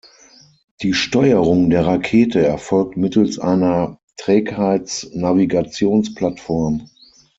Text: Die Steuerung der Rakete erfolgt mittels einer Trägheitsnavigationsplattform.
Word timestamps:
Die 0.81 0.95
Steuerung 0.95 1.69
der 1.69 1.85
Rakete 1.85 2.43
erfolgt 2.43 2.97
mittels 2.97 3.37
einer 3.37 3.99
Trägheitsnavigationsplattform. 4.17 6.89